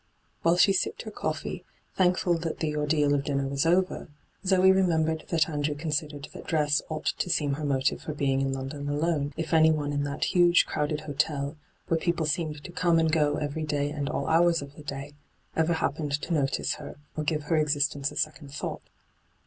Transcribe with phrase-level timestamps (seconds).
[0.21, 1.63] * While she sipped her coffee,
[1.95, 4.07] thankful that the ordeal of dinner was over,
[4.43, 8.51] Zoe remembered that Andrew considered that dress ought to seem her motive for being in
[8.51, 11.55] London alone, if anyone in that huge crowded hotel,
[11.87, 15.13] where people seemed to come and go every day and all hours of the day,
[15.55, 18.81] ever happened to notice her or give her existence a second thought.